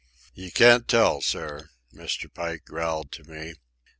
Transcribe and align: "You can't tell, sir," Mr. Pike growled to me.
"You 0.33 0.51
can't 0.51 0.87
tell, 0.87 1.21
sir," 1.21 1.69
Mr. 1.93 2.33
Pike 2.33 2.65
growled 2.65 3.11
to 3.11 3.23
me. 3.25 3.53